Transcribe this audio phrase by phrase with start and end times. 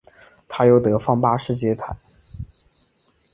[0.47, 1.83] 他由德范八世接替。